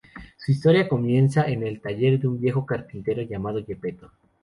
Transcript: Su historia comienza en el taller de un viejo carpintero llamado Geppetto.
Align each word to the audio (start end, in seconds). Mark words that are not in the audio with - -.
Su 0.35 0.51
historia 0.51 0.89
comienza 0.89 1.45
en 1.45 1.61
el 1.61 1.79
taller 1.79 2.19
de 2.19 2.27
un 2.27 2.41
viejo 2.41 2.65
carpintero 2.65 3.21
llamado 3.21 3.63
Geppetto. 3.63 4.09